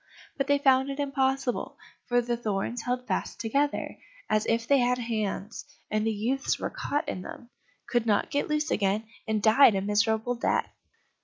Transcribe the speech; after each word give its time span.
But 0.35 0.47
they 0.47 0.57
found 0.57 0.89
it 0.89 0.99
impossible, 0.99 1.77
for 2.07 2.21
the 2.21 2.35
thorns 2.35 2.81
held 2.81 3.05
fast 3.05 3.39
together, 3.39 3.97
as 4.31 4.47
if 4.47 4.67
they 4.67 4.79
had 4.79 4.97
hands, 4.97 5.63
and 5.91 6.07
the 6.07 6.11
youths 6.11 6.57
were 6.57 6.71
caught 6.71 7.07
in 7.07 7.21
them, 7.21 7.51
could 7.87 8.07
not 8.07 8.31
get 8.31 8.47
loose 8.49 8.71
again, 8.71 9.03
and 9.27 9.43
died 9.43 9.75
a 9.75 9.81
miserable 9.81 10.33
death. 10.33 10.73